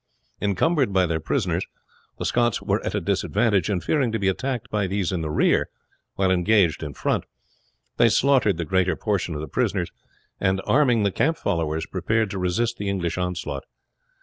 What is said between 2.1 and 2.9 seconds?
the Scots were